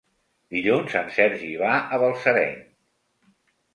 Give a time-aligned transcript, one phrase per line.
[0.55, 2.59] Dilluns en Sergi va a Balsareny.